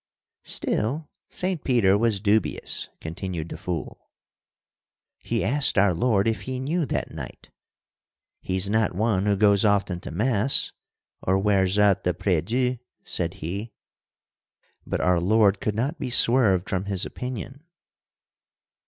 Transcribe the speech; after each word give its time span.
"Still, 0.47 1.11
Saint 1.29 1.63
Peter 1.63 1.95
was 1.95 2.19
dubious," 2.19 2.89
continued 2.99 3.49
the 3.49 3.55
fool. 3.57 4.09
"He 5.19 5.43
asked 5.43 5.77
our 5.77 5.93
Lord 5.93 6.27
if 6.27 6.41
He 6.49 6.59
knew 6.59 6.87
that 6.87 7.11
knight. 7.13 7.51
'He's 8.39 8.67
not 8.67 8.95
one 8.95 9.27
who 9.27 9.35
goes 9.35 9.63
often 9.63 9.99
to 9.99 10.09
Mass 10.09 10.71
or 11.21 11.37
wears 11.37 11.77
out 11.77 12.03
the 12.03 12.15
prie 12.15 12.41
dieu,' 12.41 12.79
said 13.03 13.35
he. 13.45 13.73
But 14.87 15.01
our 15.01 15.19
Lord 15.19 15.59
could 15.61 15.75
not 15.75 15.99
be 15.99 16.09
swerved 16.09 16.67
from 16.67 16.85
His 16.85 17.05
opinion. 17.05 17.63